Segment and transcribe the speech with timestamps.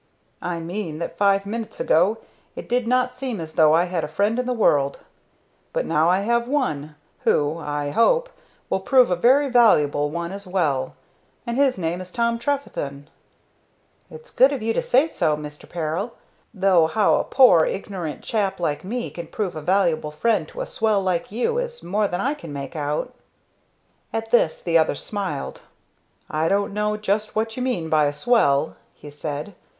[0.41, 2.17] "I mean that five minutes ago
[2.55, 5.01] it did not seem as though I had a friend in the world;
[5.73, 8.29] but now I have one, who, I hope,
[8.67, 10.95] will prove a very valuable one as well,
[11.45, 13.11] and his name is Tom Trefethen."
[14.09, 15.69] "It's good of you to say so, Mr.
[15.69, 16.13] Peril,
[16.51, 20.65] though how a poor, ignorant chap like me can prove a valuable friend to a
[20.65, 23.13] swell like you is more than I can make out."
[24.11, 25.61] At this the other smiled.
[26.27, 29.53] "I don't know just what you mean by a swell," he said.